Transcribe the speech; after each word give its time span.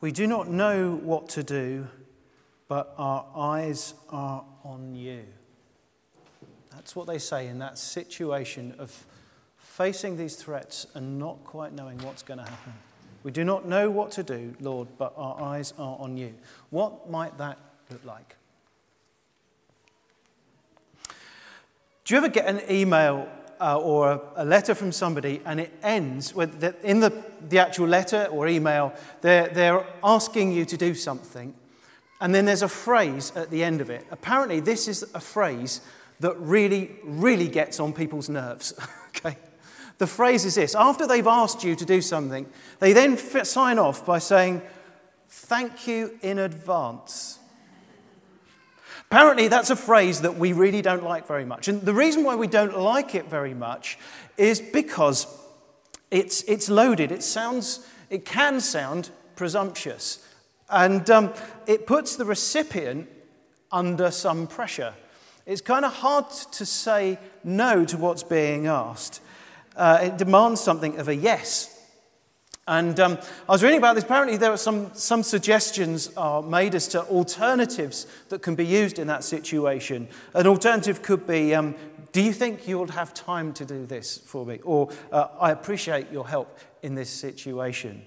We 0.00 0.12
do 0.12 0.26
not 0.26 0.48
know 0.48 0.94
what 1.02 1.28
to 1.30 1.42
do, 1.42 1.88
but 2.68 2.94
our 2.98 3.26
eyes 3.34 3.94
are 4.10 4.44
on 4.64 4.94
you. 4.94 5.24
That's 6.70 6.94
what 6.94 7.06
they 7.06 7.18
say 7.18 7.48
in 7.48 7.58
that 7.60 7.78
situation 7.78 8.74
of 8.78 9.06
facing 9.56 10.16
these 10.16 10.36
threats 10.36 10.86
and 10.94 11.18
not 11.18 11.42
quite 11.44 11.72
knowing 11.72 11.98
what's 11.98 12.22
going 12.22 12.38
to 12.38 12.44
happen. 12.44 12.72
We 13.22 13.30
do 13.30 13.44
not 13.44 13.66
know 13.66 13.90
what 13.90 14.12
to 14.12 14.22
do, 14.22 14.54
Lord, 14.60 14.88
but 14.98 15.12
our 15.16 15.40
eyes 15.40 15.72
are 15.78 15.96
on 15.98 16.16
you. 16.16 16.34
What 16.70 17.10
might 17.10 17.36
that 17.38 17.58
look 17.90 18.04
like? 18.04 18.36
Do 22.04 22.14
you 22.14 22.18
ever 22.18 22.28
get 22.28 22.46
an 22.46 22.62
email 22.70 23.28
uh, 23.60 23.78
or 23.78 24.20
a, 24.36 24.44
letter 24.44 24.74
from 24.74 24.92
somebody 24.92 25.40
and 25.44 25.60
it 25.60 25.72
ends 25.82 26.34
with 26.34 26.60
the, 26.60 26.74
in 26.82 27.00
the, 27.00 27.12
the 27.48 27.58
actual 27.58 27.86
letter 27.88 28.26
or 28.30 28.48
email, 28.48 28.92
they're, 29.20 29.48
they're 29.48 29.86
asking 30.02 30.52
you 30.52 30.64
to 30.64 30.76
do 30.76 30.94
something, 30.94 31.54
and 32.20 32.34
then 32.34 32.44
there's 32.44 32.62
a 32.62 32.68
phrase 32.68 33.32
at 33.36 33.50
the 33.50 33.62
end 33.62 33.80
of 33.80 33.90
it. 33.90 34.06
Apparently, 34.10 34.60
this 34.60 34.88
is 34.88 35.04
a 35.14 35.20
phrase 35.20 35.80
that 36.20 36.36
really, 36.38 36.96
really 37.04 37.48
gets 37.48 37.78
on 37.78 37.92
people's 37.92 38.28
nerves. 38.28 38.72
okay? 39.08 39.36
The 39.98 40.06
phrase 40.06 40.44
is 40.44 40.54
this 40.54 40.74
after 40.74 41.06
they've 41.06 41.26
asked 41.26 41.64
you 41.64 41.74
to 41.76 41.84
do 41.84 42.00
something, 42.00 42.46
they 42.78 42.92
then 42.92 43.16
sign 43.16 43.78
off 43.78 44.04
by 44.04 44.18
saying, 44.18 44.62
Thank 45.28 45.86
you 45.86 46.18
in 46.22 46.38
advance. 46.38 47.38
Apparently, 49.10 49.48
that's 49.48 49.70
a 49.70 49.76
phrase 49.76 50.22
that 50.22 50.36
we 50.36 50.52
really 50.52 50.82
don't 50.82 51.04
like 51.04 51.26
very 51.28 51.44
much. 51.44 51.68
And 51.68 51.80
the 51.82 51.94
reason 51.94 52.24
why 52.24 52.34
we 52.34 52.48
don't 52.48 52.76
like 52.76 53.14
it 53.14 53.26
very 53.30 53.54
much 53.54 53.98
is 54.36 54.60
because 54.60 55.26
it's, 56.10 56.42
it's 56.44 56.68
loaded. 56.68 57.12
It, 57.12 57.22
sounds, 57.22 57.86
it 58.10 58.24
can 58.24 58.60
sound 58.60 59.10
presumptuous. 59.36 60.26
And 60.68 61.08
um, 61.10 61.32
it 61.66 61.86
puts 61.86 62.16
the 62.16 62.24
recipient 62.24 63.08
under 63.70 64.10
some 64.10 64.48
pressure. 64.48 64.94
It's 65.46 65.60
kind 65.60 65.84
of 65.84 65.92
hard 65.92 66.28
to 66.52 66.66
say 66.66 67.18
no 67.44 67.84
to 67.84 67.96
what's 67.96 68.24
being 68.24 68.66
asked. 68.66 69.20
Uh, 69.76 70.00
it 70.02 70.16
demands 70.16 70.60
something 70.60 70.98
of 70.98 71.06
a 71.06 71.14
yes. 71.14 71.75
And 72.68 72.98
um, 72.98 73.18
I 73.48 73.52
was 73.52 73.62
reading 73.62 73.78
about 73.78 73.94
this. 73.94 74.02
Apparently, 74.02 74.36
there 74.36 74.50
are 74.50 74.56
some, 74.56 74.90
some 74.92 75.22
suggestions 75.22 76.10
are 76.16 76.42
made 76.42 76.74
as 76.74 76.88
to 76.88 77.02
alternatives 77.04 78.08
that 78.28 78.42
can 78.42 78.56
be 78.56 78.66
used 78.66 78.98
in 78.98 79.06
that 79.06 79.22
situation. 79.22 80.08
An 80.34 80.48
alternative 80.48 81.00
could 81.00 81.28
be 81.28 81.54
um, 81.54 81.76
Do 82.10 82.20
you 82.20 82.32
think 82.32 82.66
you'll 82.66 82.88
have 82.88 83.14
time 83.14 83.52
to 83.54 83.64
do 83.64 83.86
this 83.86 84.18
for 84.18 84.44
me? 84.44 84.58
Or 84.64 84.90
uh, 85.12 85.28
I 85.38 85.52
appreciate 85.52 86.10
your 86.10 86.26
help 86.26 86.58
in 86.82 86.96
this 86.96 87.10
situation. 87.10 88.02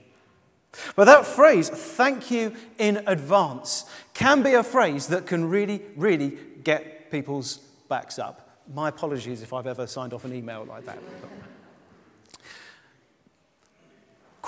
But 0.96 1.06
that 1.06 1.26
phrase, 1.26 1.70
thank 1.70 2.30
you 2.30 2.54
in 2.78 3.04
advance, 3.08 3.86
can 4.14 4.44
be 4.44 4.56
a 4.56 4.64
phrase 4.64 5.08
that 5.08 5.26
can 5.26 5.50
really, 5.50 5.82
really 5.96 6.38
get 6.64 7.12
people's 7.12 7.58
backs 7.88 8.20
up. 8.20 8.60
My 8.74 8.90
apologies 8.90 9.42
if 9.42 9.54
I've 9.54 9.68
ever 9.68 9.88
signed 9.88 10.14
off 10.14 10.26
an 10.26 10.34
email 10.36 10.66
like 10.66 10.86
that. 10.86 11.00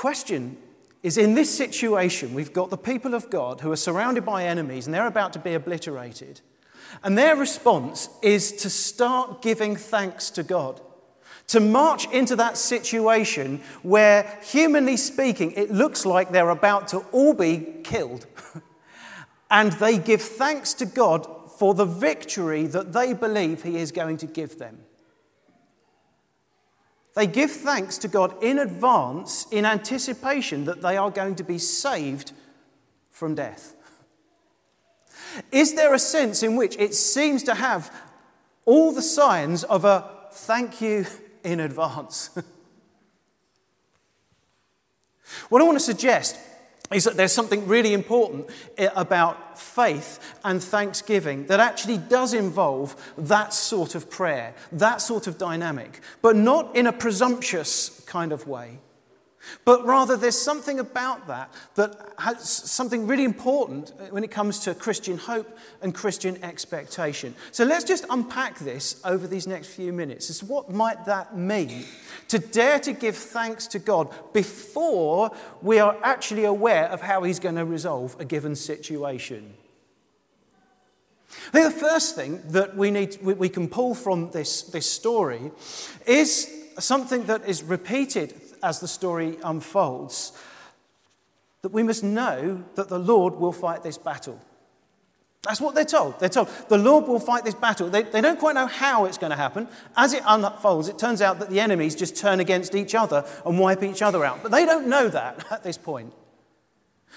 Question 0.02 0.58
is 1.04 1.16
in 1.16 1.36
this 1.36 1.56
situation, 1.56 2.34
we've 2.34 2.54
got 2.54 2.72
the 2.72 2.76
people 2.76 3.14
of 3.14 3.30
God 3.30 3.62
who 3.62 3.72
are 3.72 3.76
surrounded 3.76 4.26
by 4.26 4.46
enemies 4.46 4.88
and 4.88 4.94
they're 4.96 5.06
about 5.06 5.32
to 5.34 5.38
be 5.38 5.54
obliterated. 5.54 6.42
And 7.04 7.16
their 7.16 7.36
response 7.36 8.10
is 8.24 8.52
to 8.64 8.70
start 8.72 9.44
giving 9.44 9.76
thanks 9.76 10.32
to 10.32 10.42
God. 10.42 10.82
To 11.50 11.60
march 11.60 12.10
into 12.12 12.36
that 12.38 12.58
situation 12.58 13.62
where, 13.84 14.40
humanly 14.42 14.98
speaking, 14.98 15.52
it 15.52 15.70
looks 15.70 16.04
like 16.04 16.32
they're 16.32 16.50
about 16.50 16.88
to 16.88 17.06
all 17.12 17.36
be 17.36 17.68
killed. 17.84 18.26
and 19.52 19.72
they 19.74 20.00
give 20.00 20.24
thanks 20.24 20.74
to 20.74 20.88
God 20.88 21.28
for 21.60 21.76
the 21.76 21.86
victory 21.86 22.66
that 22.66 22.92
they 22.92 23.14
believe 23.14 23.62
He 23.62 23.78
is 23.78 23.92
going 23.92 24.18
to 24.18 24.26
give 24.26 24.58
them. 24.58 24.80
They 27.16 27.28
give 27.28 27.52
thanks 27.52 27.98
to 28.00 28.08
God 28.08 28.42
in 28.42 28.60
advance 28.60 29.46
in 29.52 29.66
anticipation 29.66 30.66
that 30.66 30.82
they 30.82 30.96
are 30.98 31.12
going 31.12 31.36
to 31.36 31.44
be 31.44 31.58
saved 31.58 32.32
from 33.10 33.36
death. 33.36 33.76
Is 35.52 35.76
there 35.76 35.94
a 35.94 36.00
sense 36.00 36.44
in 36.44 36.56
which 36.56 36.78
it 36.78 36.94
seems 36.94 37.44
to 37.44 37.56
have 37.56 37.94
all 38.66 38.92
the 38.92 39.02
signs 39.02 39.64
of 39.66 39.86
a 39.86 40.10
thank 40.32 40.82
you 40.82 41.06
in 41.44 41.60
advance? 41.60 42.30
what 45.50 45.62
I 45.62 45.66
want 45.66 45.78
to 45.78 45.84
suggest 45.84 46.38
is 46.94 47.06
that 47.06 47.18
there's 47.18 47.32
something 47.32 47.68
really 47.68 47.94
important 47.94 48.50
eh, 48.78 48.90
about 48.96 49.60
faith 49.60 50.20
and 50.44 50.62
thanksgiving 50.62 51.46
that 51.48 51.60
actually 51.60 51.98
does 51.98 52.34
involve 52.34 52.96
that 53.18 53.54
sort 53.54 53.96
of 53.96 54.10
prayer, 54.10 54.54
that 54.72 55.02
sort 55.02 55.28
of 55.28 55.38
dynamic, 55.38 56.02
but 56.22 56.36
not 56.36 56.76
in 56.76 56.88
a 56.88 56.94
presumptuous 56.94 58.02
kind 58.06 58.32
of 58.32 58.48
way. 58.48 58.80
But 59.66 59.86
rather, 59.86 60.16
there's 60.18 60.40
something 60.40 60.80
about 60.80 61.28
that 61.28 61.52
that 61.76 62.14
has 62.20 62.48
something 62.48 63.08
really 63.08 63.24
important 63.24 63.92
eh, 64.00 64.08
when 64.10 64.24
it 64.24 64.32
comes 64.32 64.60
to 64.60 64.76
Christian 64.76 65.18
hope 65.18 65.58
and 65.82 65.94
Christian 65.94 66.42
expectation. 66.44 67.36
So 67.52 67.64
let's 67.64 67.84
just 67.84 68.06
unpack 68.10 68.60
this 68.60 69.02
over 69.04 69.28
these 69.28 69.48
next 69.48 69.68
few 69.68 69.94
minutes. 69.94 70.30
Is 70.30 70.44
what 70.44 70.72
might 70.72 71.06
that 71.06 71.38
mean? 71.38 71.86
To 72.32 72.40
dare 72.40 72.80
to 72.80 72.94
give 72.94 73.18
thanks 73.18 73.68
to 73.68 73.80
God 73.80 74.10
before 74.32 75.32
we 75.62 75.80
are 75.80 75.98
actually 76.02 76.46
aware 76.46 76.86
of 76.86 77.02
how 77.02 77.24
He's 77.24 77.42
going 77.42 77.56
to 77.56 77.66
resolve 77.66 78.16
a 78.22 78.24
given 78.24 78.56
situation. 78.56 79.54
I 81.50 81.52
think 81.52 81.74
the 81.74 81.80
first 81.82 82.16
thing 82.16 82.42
that 82.52 82.78
we, 82.78 82.90
need, 82.90 83.22
we 83.22 83.50
can 83.50 83.68
pull 83.68 83.94
from 83.94 84.32
this, 84.32 84.62
this 84.62 84.90
story 84.90 85.52
is 86.08 86.50
something 86.80 87.26
that 87.26 87.50
is 87.50 87.64
repeated 87.64 88.34
as 88.64 88.80
the 88.80 88.88
story 88.88 89.38
unfolds 89.44 90.32
that 91.64 91.74
we 91.74 91.84
must 91.84 92.02
know 92.02 92.64
that 92.76 92.88
the 92.88 92.98
Lord 92.98 93.36
will 93.36 93.52
fight 93.52 93.84
this 93.84 93.98
battle. 93.98 94.40
That's 95.44 95.60
what 95.60 95.74
they're 95.74 95.86
told. 95.86 96.20
They're 96.20 96.30
told 96.30 96.50
the 96.70 96.78
Lord 96.78 97.08
will 97.08 97.20
fight 97.20 97.44
this 97.44 97.56
battle. 97.56 97.90
They, 97.90 98.04
they 98.04 98.22
don't 98.22 98.40
quite 98.40 98.54
know 98.54 98.68
how 98.68 99.06
it's 99.06 99.18
going 99.18 99.32
to 99.32 99.38
happen. 99.38 99.68
As 99.98 100.14
it 100.14 100.22
unfolds, 100.26 100.88
it 100.88 101.00
turns 101.00 101.22
out 101.22 101.40
that 101.40 101.50
the 101.50 101.60
enemies 101.60 101.96
just 101.96 102.16
turn 102.16 102.40
against 102.40 102.76
each 102.76 102.94
other 102.94 103.26
and 103.46 103.58
wipe 103.58 103.82
each 103.82 104.04
other 104.04 104.24
out. 104.24 104.44
But 104.44 104.52
they 104.52 104.66
don't 104.66 104.88
know 104.88 105.08
that 105.10 105.46
at 105.52 105.64
this 105.64 105.78
point. 105.78 106.14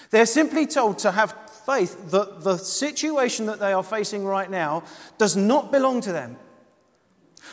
They're 0.09 0.25
simply 0.25 0.65
told 0.65 0.99
to 0.99 1.11
have 1.11 1.35
faith 1.65 2.11
that 2.11 2.43
the 2.43 2.57
situation 2.57 3.45
that 3.45 3.59
they 3.59 3.73
are 3.73 3.83
facing 3.83 4.25
right 4.25 4.49
now 4.49 4.83
does 5.17 5.35
not 5.35 5.71
belong 5.71 6.01
to 6.01 6.11
them. 6.11 6.37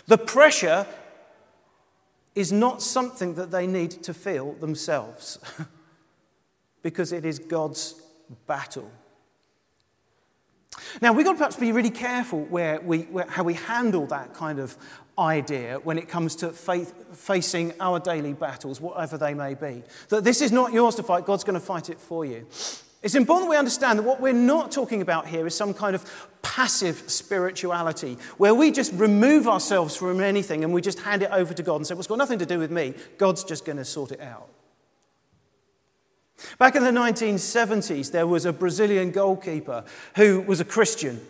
The 0.06 0.18
pressure 0.18 0.86
is 2.34 2.50
not 2.50 2.82
something 2.82 3.34
that 3.34 3.50
they 3.50 3.66
need 3.66 3.90
to 4.04 4.14
feel 4.14 4.54
themselves 4.54 5.38
because 6.82 7.12
it 7.12 7.26
is 7.26 7.38
God's 7.38 8.00
battle. 8.46 8.90
Now, 11.00 11.12
we've 11.12 11.24
got 11.24 11.32
to 11.32 11.38
perhaps 11.38 11.56
be 11.56 11.72
really 11.72 11.90
careful 11.90 12.44
where 12.44 12.80
we, 12.80 13.02
where, 13.02 13.26
how 13.26 13.42
we 13.42 13.54
handle 13.54 14.06
that 14.06 14.34
kind 14.34 14.58
of 14.58 14.76
idea 15.18 15.78
when 15.84 15.98
it 15.98 16.08
comes 16.08 16.36
to 16.36 16.50
faith, 16.50 16.94
facing 17.16 17.72
our 17.80 18.00
daily 18.00 18.32
battles, 18.32 18.80
whatever 18.80 19.18
they 19.18 19.34
may 19.34 19.54
be. 19.54 19.82
That 20.08 20.24
this 20.24 20.40
is 20.40 20.52
not 20.52 20.72
yours 20.72 20.94
to 20.96 21.02
fight, 21.02 21.26
God's 21.26 21.44
going 21.44 21.54
to 21.54 21.60
fight 21.60 21.90
it 21.90 22.00
for 22.00 22.24
you. 22.24 22.46
It's 23.02 23.16
important 23.16 23.46
that 23.46 23.50
we 23.50 23.56
understand 23.56 23.98
that 23.98 24.04
what 24.04 24.20
we're 24.20 24.32
not 24.32 24.70
talking 24.70 25.02
about 25.02 25.26
here 25.26 25.44
is 25.46 25.56
some 25.56 25.74
kind 25.74 25.96
of 25.96 26.28
passive 26.42 27.02
spirituality 27.10 28.16
where 28.38 28.54
we 28.54 28.70
just 28.70 28.92
remove 28.92 29.48
ourselves 29.48 29.96
from 29.96 30.20
anything 30.20 30.62
and 30.62 30.72
we 30.72 30.80
just 30.80 31.00
hand 31.00 31.22
it 31.22 31.30
over 31.32 31.52
to 31.52 31.62
God 31.64 31.76
and 31.76 31.86
say, 31.86 31.94
well, 31.94 32.00
it's 32.00 32.08
got 32.08 32.18
nothing 32.18 32.38
to 32.38 32.46
do 32.46 32.60
with 32.60 32.70
me. 32.70 32.94
God's 33.18 33.42
just 33.42 33.64
going 33.64 33.78
to 33.78 33.84
sort 33.84 34.12
it 34.12 34.20
out. 34.20 34.48
Back 36.58 36.76
in 36.76 36.84
the 36.84 36.90
1970s, 36.90 38.10
there 38.10 38.26
was 38.26 38.44
a 38.44 38.52
Brazilian 38.52 39.10
goalkeeper 39.10 39.84
who 40.16 40.40
was 40.42 40.60
a 40.60 40.64
Christian. 40.64 41.20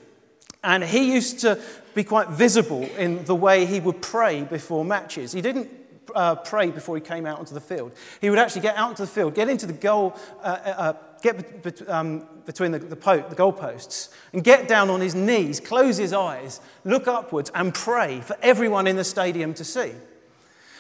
And 0.64 0.84
he 0.84 1.12
used 1.12 1.40
to 1.40 1.60
be 1.94 2.04
quite 2.04 2.28
visible 2.28 2.82
in 2.96 3.24
the 3.24 3.34
way 3.34 3.66
he 3.66 3.80
would 3.80 4.00
pray 4.00 4.42
before 4.42 4.84
matches. 4.84 5.32
He 5.32 5.40
didn't 5.40 5.68
uh, 6.14 6.36
pray 6.36 6.70
before 6.70 6.96
he 6.96 7.00
came 7.00 7.26
out 7.26 7.38
onto 7.38 7.54
the 7.54 7.60
field. 7.60 7.92
He 8.20 8.30
would 8.30 8.38
actually 8.38 8.62
get 8.62 8.76
out 8.76 8.90
into 8.90 9.02
the 9.02 9.08
field, 9.08 9.34
get 9.34 9.48
into 9.48 9.66
the 9.66 9.72
goal, 9.72 10.16
uh, 10.42 10.58
uh, 10.64 10.68
uh 10.68 10.92
get 11.22 11.62
be- 11.62 11.86
um, 11.86 12.26
between 12.46 12.72
the, 12.72 12.78
the, 12.78 12.96
po- 12.96 13.28
the 13.28 13.36
goalposts, 13.36 14.12
and 14.32 14.42
get 14.42 14.68
down 14.68 14.90
on 14.90 15.00
his 15.00 15.14
knees, 15.14 15.60
close 15.60 15.96
his 15.96 16.12
eyes, 16.12 16.60
look 16.84 17.06
upwards, 17.06 17.50
and 17.54 17.72
pray 17.72 18.20
for 18.20 18.36
everyone 18.42 18.86
in 18.86 18.96
the 18.96 19.04
stadium 19.04 19.54
to 19.54 19.64
see. 19.64 19.92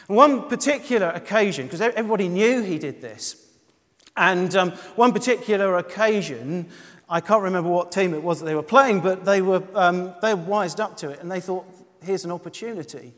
One 0.08 0.48
particular 0.48 1.08
occasion, 1.10 1.66
because 1.66 1.80
everybody 1.80 2.28
knew 2.28 2.62
he 2.62 2.78
did 2.78 3.00
this, 3.00 3.51
and 4.16 4.54
um, 4.56 4.70
one 4.96 5.12
particular 5.12 5.76
occasion, 5.78 6.68
I 7.08 7.20
can't 7.20 7.42
remember 7.42 7.70
what 7.70 7.92
team 7.92 8.14
it 8.14 8.22
was 8.22 8.40
that 8.40 8.46
they 8.46 8.54
were 8.54 8.62
playing, 8.62 9.00
but 9.00 9.24
they 9.24 9.42
were, 9.42 9.62
um, 9.74 10.14
they 10.22 10.34
were 10.34 10.42
wised 10.42 10.80
up 10.80 10.96
to 10.98 11.10
it 11.10 11.20
and 11.20 11.30
they 11.30 11.40
thought, 11.40 11.66
here's 12.02 12.24
an 12.24 12.32
opportunity. 12.32 13.14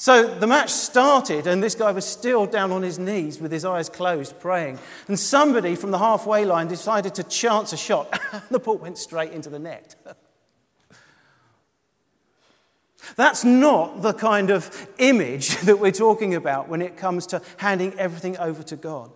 So 0.00 0.32
the 0.32 0.46
match 0.46 0.70
started, 0.70 1.48
and 1.48 1.60
this 1.60 1.74
guy 1.74 1.90
was 1.90 2.06
still 2.06 2.46
down 2.46 2.70
on 2.70 2.82
his 2.82 3.00
knees 3.00 3.40
with 3.40 3.50
his 3.50 3.64
eyes 3.64 3.88
closed, 3.88 4.38
praying. 4.38 4.78
And 5.08 5.18
somebody 5.18 5.74
from 5.74 5.90
the 5.90 5.98
halfway 5.98 6.44
line 6.44 6.68
decided 6.68 7.16
to 7.16 7.24
chance 7.24 7.72
a 7.72 7.76
shot. 7.76 8.16
And 8.32 8.42
the 8.50 8.60
ball 8.60 8.78
went 8.78 8.96
straight 8.96 9.32
into 9.32 9.50
the 9.50 9.58
net. 9.58 9.96
That's 13.16 13.44
not 13.44 14.02
the 14.02 14.12
kind 14.12 14.50
of 14.50 14.88
image 14.98 15.56
that 15.62 15.80
we're 15.80 15.90
talking 15.90 16.36
about 16.36 16.68
when 16.68 16.80
it 16.80 16.96
comes 16.96 17.26
to 17.28 17.42
handing 17.56 17.98
everything 17.98 18.36
over 18.38 18.62
to 18.62 18.76
God. 18.76 19.10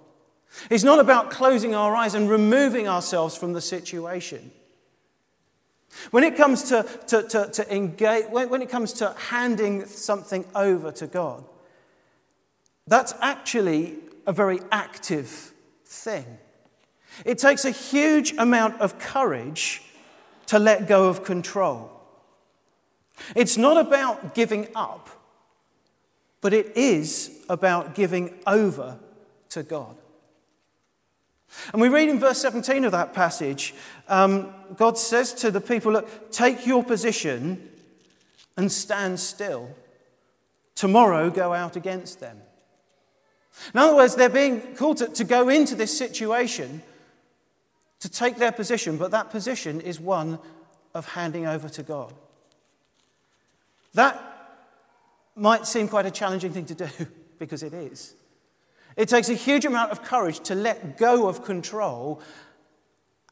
It's 0.71 0.85
not 0.85 0.99
about 0.99 1.31
closing 1.31 1.75
our 1.75 1.95
eyes 1.97 2.15
and 2.15 2.29
removing 2.29 2.89
ourselves 2.89 3.37
from 3.37 3.53
the 3.53 3.61
situation. 3.61 4.51
When 6.11 6.25
it 6.25 6.37
comes 6.37 6.65
to, 6.65 6.87
to, 7.09 7.23
to, 7.29 7.51
to 7.53 7.75
engage, 7.75 8.27
when, 8.27 8.49
when 8.49 8.63
it 8.63 8.71
comes 8.71 8.93
to 8.95 9.15
handing 9.29 9.85
something 9.87 10.45
over 10.55 10.91
to 10.93 11.07
God, 11.07 11.45
that's 12.87 13.15
actually 13.21 13.97
a 14.27 14.33
very 14.33 14.61
active 14.71 15.53
thing. 15.85 16.39
It 17.25 17.39
takes 17.39 17.65
a 17.65 17.71
huge 17.71 18.33
amount 18.39 18.81
of 18.81 18.99
courage 18.99 19.83
to 20.47 20.59
let 20.59 20.89
go 20.89 21.09
of 21.09 21.25
control. 21.25 21.91
It's 23.37 23.57
not 23.57 23.77
about 23.77 24.35
giving 24.35 24.69
up, 24.75 25.11
but 26.41 26.53
it 26.53 26.77
is 26.77 27.31
about 27.49 27.95
giving 27.95 28.35
over 28.47 28.99
to 29.51 29.63
God. 29.63 29.97
And 31.73 31.81
we 31.81 31.89
read 31.89 32.09
in 32.09 32.19
verse 32.19 32.41
17 32.41 32.85
of 32.85 32.93
that 32.93 33.13
passage, 33.15 33.75
um, 34.09 34.53
God 34.77 34.99
says 34.99 35.33
to 35.35 35.51
the 35.51 35.61
people, 35.61 35.93
Look, 35.93 36.31
take 36.33 36.67
your 36.67 36.83
position 36.83 37.69
and 38.57 38.71
stand 38.71 39.21
still. 39.21 39.71
Tomorrow 40.75 41.31
go 41.31 41.53
out 41.53 41.77
against 41.77 42.21
them. 42.21 42.39
In 43.75 43.81
other 43.81 43.95
words, 43.95 44.17
they're 44.17 44.29
being 44.29 44.75
called 44.75 44.99
to, 44.99 45.09
to 45.09 45.25
go 45.25 45.49
into 45.49 45.75
this 45.75 45.97
situation 45.97 46.83
to 48.01 48.09
take 48.09 48.37
their 48.37 48.53
position, 48.53 48.97
but 48.97 49.13
that 49.13 49.31
position 49.31 49.81
is 49.81 50.01
one 50.01 50.39
of 50.95 51.07
handing 51.07 51.47
over 51.47 51.69
to 51.69 51.83
God. 51.83 52.13
That 53.95 54.21
might 55.37 55.67
seem 55.67 55.89
quite 55.89 56.07
a 56.07 56.11
challenging 56.11 56.53
thing 56.53 56.65
to 56.67 56.75
do, 56.75 56.89
because 57.39 57.63
it 57.63 57.73
is. 57.73 58.15
It 58.97 59.09
takes 59.09 59.29
a 59.29 59.35
huge 59.35 59.65
amount 59.65 59.93
of 59.93 60.03
courage 60.03 60.41
to 60.41 60.55
let 60.55 60.99
go 60.99 61.29
of 61.29 61.45
control 61.45 62.21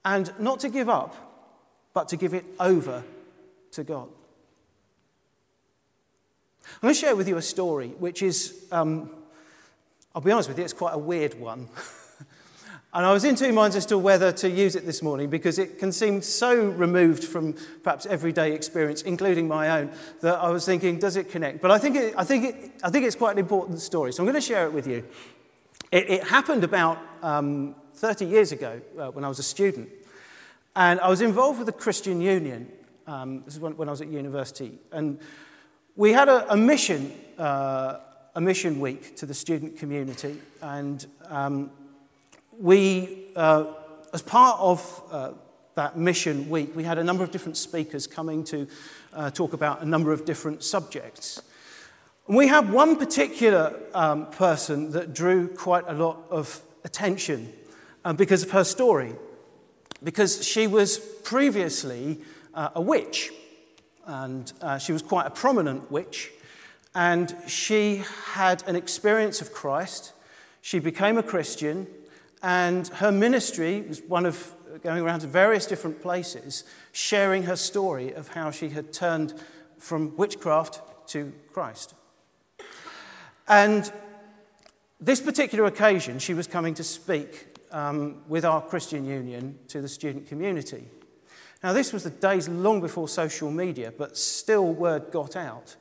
and 0.05 0.33
not 0.39 0.61
to 0.61 0.69
give 0.69 0.89
up, 0.89 1.15
but 1.93 2.09
to 2.09 2.17
give 2.17 2.35
it 2.35 2.45
over 2.59 3.05
to 3.73 3.85
God. 3.85 4.09
I'm 6.75 6.81
going 6.83 6.95
to 6.95 7.01
share 7.01 7.17
with 7.17 7.29
you 7.29 7.37
a 7.37 7.43
story 7.43 7.89
which 7.99 8.23
is, 8.23 8.65
um, 8.73 9.11
I'll 10.15 10.23
be 10.23 10.31
honest 10.31 10.49
with 10.49 10.59
you, 10.59 10.65
it's 10.65 10.73
quite 10.73 10.95
a 10.95 10.99
weird 10.99 11.35
one. 11.35 11.69
and 12.95 13.05
I 13.05 13.13
was 13.13 13.25
in 13.25 13.35
two 13.35 13.53
minds 13.53 13.77
as 13.77 13.87
to 13.87 13.99
whether 13.99 14.33
to 14.33 14.49
use 14.49 14.77
it 14.77 14.87
this 14.87 15.03
morning 15.03 15.29
because 15.29 15.59
it 15.59 15.79
can 15.79 15.93
seem 15.93 16.23
so 16.23 16.55
removed 16.71 17.25
from 17.25 17.55
perhaps 17.83 18.07
everyday 18.07 18.53
experience, 18.53 19.03
including 19.03 19.49
my 19.49 19.81
own, 19.81 19.91
that 20.21 20.39
I 20.39 20.51
was 20.51 20.65
thinking, 20.65 20.99
does 20.99 21.17
it 21.17 21.31
connect? 21.31 21.61
But 21.61 21.71
I 21.71 21.79
think, 21.79 21.97
it, 21.97 22.15
I 22.17 22.25
think, 22.25 22.45
it, 22.45 22.71
I 22.83 22.91
think 22.91 23.05
it's 23.05 23.17
quite 23.17 23.33
an 23.33 23.39
important 23.39 23.81
story, 23.81 24.13
so 24.13 24.23
I'm 24.23 24.27
going 24.27 24.41
to 24.41 24.47
share 24.47 24.65
it 24.65 24.73
with 24.73 24.87
you. 24.87 25.05
It, 25.93 26.09
it 26.09 26.25
happened 26.25 26.63
about 26.63 26.99
um, 27.23 27.75
30 27.95 28.25
years 28.25 28.53
ago 28.53 28.81
uh, 28.99 29.11
when 29.11 29.25
I 29.25 29.29
was 29.29 29.39
a 29.39 29.45
student. 29.45 29.89
And 30.77 31.01
I 31.01 31.09
was 31.09 31.21
involved 31.21 31.59
with 31.59 31.67
the 31.67 31.73
Christian 31.73 32.21
Union. 32.21 32.71
Um, 33.07 33.43
this 33.45 33.55
is 33.55 33.61
when, 33.61 33.77
when, 33.77 33.89
I 33.89 33.91
was 33.91 34.01
at 34.01 34.09
university. 34.09 34.79
And 34.93 35.19
we 35.97 36.13
had 36.13 36.29
a, 36.29 36.53
a 36.53 36.57
mission, 36.57 37.13
uh, 37.39 37.99
a 38.37 38.41
mission 38.41 38.79
week 38.79 39.17
to 39.17 39.27
the 39.27 39.35
student 39.35 39.77
community. 39.79 40.39
And 40.63 41.05
um, 41.27 41.71
we, 42.57 43.27
uh, 43.35 43.65
as 44.13 44.23
part 44.23 44.61
of 44.61 45.03
uh, 45.11 45.33
that 45.75 45.99
mission 45.99 46.49
week, 46.49 46.77
we 46.77 46.85
had 46.85 46.99
a 46.99 47.05
number 47.05 47.25
of 47.25 47.33
different 47.33 47.57
speakers 47.57 48.07
coming 48.07 48.45
to 48.45 48.69
uh, 49.13 49.31
talk 49.31 49.55
about 49.55 49.83
a 49.83 49.87
number 49.87 50.13
of 50.13 50.25
different 50.25 50.63
subjects. 50.63 51.43
And 52.31 52.37
we 52.37 52.47
had 52.47 52.71
one 52.71 52.95
particular 52.95 53.75
um, 53.93 54.27
person 54.27 54.93
that 54.93 55.13
drew 55.13 55.49
quite 55.49 55.83
a 55.89 55.95
lot 55.95 56.17
of 56.31 56.63
attention 56.85 57.53
um, 58.05 58.15
because 58.15 58.45
of 58.45 58.53
her 58.53 58.63
story, 58.63 59.17
because 60.05 60.47
she 60.47 60.69
was 60.69 60.97
previously 61.25 62.21
uh, 62.55 62.69
a 62.77 62.81
witch, 62.81 63.33
and 64.07 64.53
uh, 64.61 64.79
she 64.79 64.93
was 64.93 65.03
quite 65.03 65.27
a 65.27 65.31
prominent 65.31 65.91
witch, 65.91 66.31
and 66.95 67.35
she 67.49 68.05
had 68.35 68.63
an 68.69 68.77
experience 68.77 69.41
of 69.41 69.53
Christ. 69.53 70.13
She 70.61 70.79
became 70.79 71.19
a 71.19 71.25
Christian, 71.25 71.89
and 72.45 72.87
her 72.87 73.11
ministry 73.11 73.81
was 73.81 74.03
one 74.03 74.25
of 74.25 74.55
going 74.85 75.03
around 75.03 75.23
to 75.23 75.27
various 75.27 75.67
different 75.67 76.01
places, 76.01 76.63
sharing 76.93 77.43
her 77.43 77.57
story 77.57 78.13
of 78.13 78.29
how 78.29 78.53
she 78.53 78.69
had 78.69 78.93
turned 78.93 79.35
from 79.79 80.17
witchcraft 80.17 80.81
to 81.09 81.33
Christ. 81.53 81.95
And 83.51 83.93
this 85.01 85.21
particular 85.21 85.65
occasion, 85.65 86.21
she 86.21 86.35
was 86.35 86.47
coming 86.47 86.73
to 86.75 86.85
speak 86.85 87.49
um, 87.73 88.23
with 88.29 88.45
our 88.45 88.63
Christian 88.63 89.05
Union 89.05 89.59
to 89.67 89.83
the 89.83 89.89
student 89.89 90.29
community. 90.29 90.87
Now, 91.61 91.73
this 91.73 91.93
was 91.93 92.05
the 92.05 92.11
days 92.11 92.49
long 92.49 92.81
before 92.81 93.09
social 93.09 93.51
media, 93.51 93.93
but 93.97 94.17
still 94.17 94.73
word 94.73 95.11
got 95.11 95.35
out. 95.35 95.75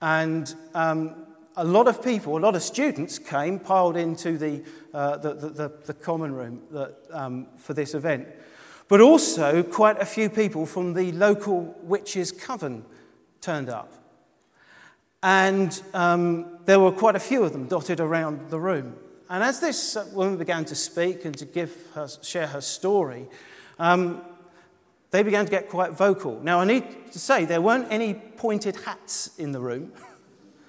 And 0.00 0.54
um, 0.74 1.26
a 1.56 1.64
lot 1.64 1.88
of 1.88 2.04
people, 2.04 2.38
a 2.38 2.40
lot 2.40 2.54
of 2.54 2.62
students 2.62 3.18
came, 3.18 3.58
piled 3.58 3.96
into 3.96 4.38
the, 4.38 4.62
uh, 4.94 5.16
the, 5.16 5.34
the, 5.34 5.48
the, 5.48 5.72
the, 5.86 5.94
common 5.94 6.32
room 6.32 6.62
that, 6.70 6.94
um, 7.10 7.48
for 7.56 7.74
this 7.74 7.94
event. 7.94 8.28
But 8.86 9.00
also, 9.00 9.64
quite 9.64 10.00
a 10.00 10.06
few 10.06 10.30
people 10.30 10.66
from 10.66 10.94
the 10.94 11.10
local 11.10 11.76
witches' 11.82 12.30
coven 12.30 12.84
turned 13.40 13.68
up. 13.68 13.92
And 15.22 15.80
um, 15.94 16.51
there 16.64 16.80
were 16.80 16.92
quite 16.92 17.16
a 17.16 17.20
few 17.20 17.42
of 17.42 17.52
them 17.52 17.66
dotted 17.66 18.00
around 18.00 18.50
the 18.50 18.58
room. 18.58 18.96
And 19.28 19.42
as 19.42 19.60
this 19.60 19.96
woman 20.12 20.36
began 20.36 20.64
to 20.66 20.74
speak 20.74 21.24
and 21.24 21.36
to 21.38 21.44
give 21.44 21.74
her, 21.94 22.06
share 22.22 22.46
her 22.48 22.60
story, 22.60 23.26
um, 23.78 24.22
they 25.10 25.22
began 25.22 25.44
to 25.44 25.50
get 25.50 25.68
quite 25.68 25.92
vocal. 25.92 26.40
Now, 26.40 26.60
I 26.60 26.64
need 26.64 27.12
to 27.12 27.18
say, 27.18 27.44
there 27.44 27.60
weren't 27.60 27.90
any 27.90 28.14
pointed 28.14 28.76
hats 28.76 29.30
in 29.38 29.52
the 29.52 29.60
room, 29.60 29.92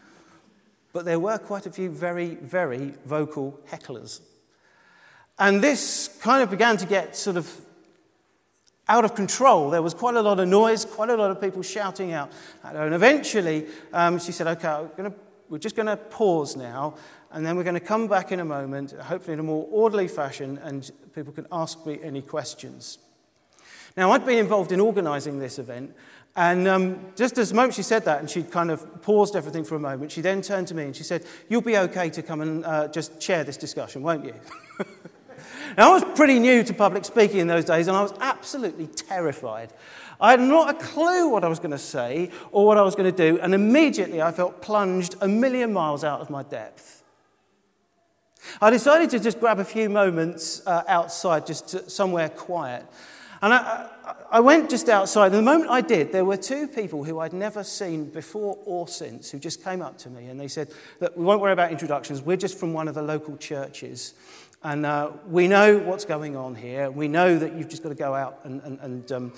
but 0.93 1.05
there 1.05 1.19
were 1.19 1.37
quite 1.37 1.65
a 1.65 1.71
few 1.71 1.89
very, 1.89 2.35
very 2.35 2.93
vocal 3.05 3.59
hecklers. 3.69 4.21
And 5.39 5.61
this 5.61 6.17
kind 6.21 6.43
of 6.43 6.49
began 6.49 6.77
to 6.77 6.85
get 6.85 7.15
sort 7.15 7.37
of 7.37 7.49
out 8.87 9.05
of 9.05 9.15
control. 9.15 9.69
There 9.69 9.81
was 9.81 9.93
quite 9.93 10.15
a 10.15 10.21
lot 10.21 10.39
of 10.39 10.47
noise, 10.47 10.85
quite 10.85 11.09
a 11.09 11.15
lot 11.15 11.31
of 11.31 11.41
people 11.41 11.61
shouting 11.63 12.11
out. 12.11 12.31
And 12.63 12.93
eventually, 12.93 13.67
um, 13.91 14.19
she 14.19 14.31
said, 14.31 14.47
Okay, 14.47 14.67
I'm 14.67 14.89
gonna, 14.95 15.13
we're 15.49 15.57
just 15.57 15.75
going 15.75 15.87
to 15.87 15.97
pause 15.97 16.55
now, 16.55 16.95
and 17.31 17.45
then 17.45 17.55
we're 17.55 17.63
going 17.63 17.73
to 17.73 17.79
come 17.79 18.07
back 18.07 18.31
in 18.31 18.39
a 18.39 18.45
moment, 18.45 18.91
hopefully 18.91 19.33
in 19.33 19.39
a 19.39 19.43
more 19.43 19.67
orderly 19.71 20.07
fashion, 20.07 20.59
and 20.63 20.89
people 21.13 21.33
can 21.33 21.47
ask 21.51 21.85
me 21.85 21.99
any 22.01 22.21
questions. 22.21 22.99
Now, 23.95 24.11
I'd 24.11 24.25
been 24.25 24.39
involved 24.39 24.71
in 24.71 24.79
organising 24.79 25.39
this 25.39 25.59
event, 25.59 25.95
and 26.35 26.67
um, 26.67 26.99
just 27.15 27.37
as 27.37 27.49
the 27.49 27.55
moment 27.55 27.75
she 27.75 27.83
said 27.83 28.05
that, 28.05 28.19
and 28.19 28.29
she 28.29 28.43
kind 28.43 28.71
of 28.71 29.01
paused 29.03 29.35
everything 29.35 29.63
for 29.63 29.75
a 29.75 29.79
moment, 29.79 30.11
she 30.11 30.21
then 30.21 30.41
turned 30.41 30.67
to 30.69 30.75
me 30.75 30.85
and 30.85 30.95
she 30.95 31.03
said, 31.03 31.23
You'll 31.47 31.61
be 31.61 31.77
okay 31.77 32.09
to 32.09 32.23
come 32.23 32.41
and 32.41 32.65
uh, 32.65 32.87
just 32.87 33.21
chair 33.21 33.43
this 33.43 33.57
discussion, 33.57 34.01
won't 34.01 34.25
you? 34.25 34.33
Now, 35.77 35.89
I 35.89 35.93
was 35.93 36.03
pretty 36.15 36.39
new 36.39 36.63
to 36.63 36.73
public 36.73 37.03
speaking 37.03 37.39
in 37.39 37.47
those 37.47 37.65
days, 37.65 37.87
and 37.87 37.97
I 37.97 38.03
was 38.03 38.13
absolutely 38.19 38.87
terrified. 38.87 39.73
I 40.19 40.31
had 40.31 40.41
not 40.41 40.69
a 40.69 40.73
clue 40.73 41.29
what 41.29 41.43
I 41.43 41.47
was 41.47 41.59
going 41.59 41.71
to 41.71 41.77
say 41.77 42.29
or 42.51 42.65
what 42.65 42.77
I 42.77 42.81
was 42.81 42.95
going 42.95 43.13
to 43.13 43.17
do, 43.31 43.39
and 43.39 43.53
immediately 43.53 44.21
I 44.21 44.31
felt 44.31 44.61
plunged 44.61 45.15
a 45.21 45.27
million 45.27 45.73
miles 45.73 46.03
out 46.03 46.21
of 46.21 46.29
my 46.29 46.43
depth. 46.43 47.03
I 48.61 48.69
decided 48.69 49.09
to 49.11 49.19
just 49.19 49.39
grab 49.39 49.59
a 49.59 49.65
few 49.65 49.89
moments 49.89 50.61
uh, 50.65 50.83
outside, 50.87 51.47
just 51.47 51.69
to, 51.69 51.89
somewhere 51.89 52.29
quiet. 52.29 52.85
And 53.41 53.53
I, 53.53 53.89
I 54.31 54.39
went 54.39 54.69
just 54.69 54.87
outside, 54.87 55.27
and 55.27 55.35
the 55.35 55.41
moment 55.41 55.69
I 55.69 55.81
did, 55.81 56.11
there 56.11 56.23
were 56.23 56.37
two 56.37 56.67
people 56.67 57.03
who 57.03 57.19
I'd 57.19 57.33
never 57.33 57.63
seen 57.63 58.05
before 58.05 58.57
or 58.65 58.87
since 58.87 59.31
who 59.31 59.39
just 59.39 59.63
came 59.63 59.81
up 59.81 59.97
to 59.99 60.09
me 60.09 60.27
and 60.27 60.39
they 60.39 60.47
said, 60.47 60.69
Look, 61.01 61.17
we 61.17 61.25
won't 61.25 61.41
worry 61.41 61.51
about 61.51 61.71
introductions, 61.71 62.21
we're 62.21 62.37
just 62.37 62.57
from 62.57 62.71
one 62.73 62.87
of 62.87 62.95
the 62.95 63.01
local 63.01 63.35
churches. 63.35 64.13
And 64.63 64.85
uh, 64.85 65.11
we 65.27 65.49
know 65.49 65.77
what's 65.77 66.05
going 66.05 66.37
on 66.37 66.55
here. 66.55 66.89
We 66.89 67.09
know 67.09 67.37
that 67.37 67.53
you've 67.53 67.67
just 67.67 67.83
got 67.83 67.89
to 67.89 67.95
go 67.95 68.13
out 68.13 68.39
and, 68.45 68.61
and, 68.63 68.79
and 68.79 69.11
um, 69.11 69.33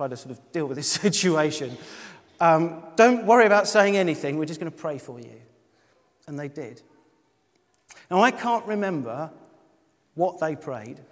try 0.00 0.08
to 0.08 0.16
sort 0.16 0.30
of 0.30 0.52
deal 0.52 0.64
with 0.64 0.78
this 0.78 0.90
situation. 1.04 1.76
Um, 2.40 2.82
don't 2.96 3.26
worry 3.26 3.44
about 3.44 3.68
saying 3.68 3.98
anything. 3.98 4.38
We're 4.38 4.46
just 4.46 4.58
going 4.58 4.72
to 4.72 4.78
pray 4.78 4.96
for 4.96 5.20
you. 5.20 5.38
And 6.26 6.38
they 6.38 6.48
did. 6.48 6.80
Now, 8.10 8.22
I 8.22 8.30
can't 8.30 8.64
remember 8.64 9.30
what 10.14 10.40
they 10.40 10.56
prayed. 10.56 11.00